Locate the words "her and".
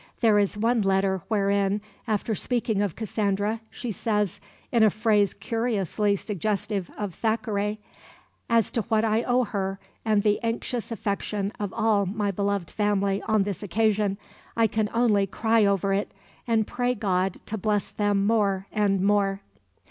9.43-10.23